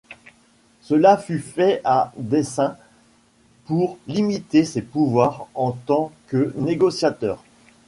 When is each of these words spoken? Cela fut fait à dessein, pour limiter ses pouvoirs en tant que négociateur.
Cela 0.81 1.15
fut 1.15 1.37
fait 1.37 1.79
à 1.83 2.11
dessein, 2.17 2.75
pour 3.65 3.99
limiter 4.07 4.65
ses 4.65 4.81
pouvoirs 4.81 5.45
en 5.53 5.73
tant 5.73 6.11
que 6.25 6.53
négociateur. 6.55 7.43